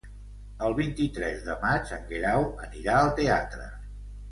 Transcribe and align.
El 0.67 0.75
vint-i-tres 0.79 1.43
de 1.51 1.57
maig 1.67 1.93
en 1.99 2.09
Guerau 2.15 2.49
anirà 2.69 2.99
al 3.03 3.15
teatre. 3.23 3.71